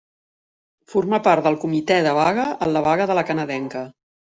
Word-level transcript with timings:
Formà 0.93 1.19
part 1.29 1.47
del 1.49 1.59
comitè 1.67 2.01
de 2.11 2.17
vaga 2.23 2.49
en 2.67 2.77
la 2.77 2.87
vaga 2.91 3.13
de 3.15 3.23
La 3.23 3.31
Canadenca. 3.33 3.89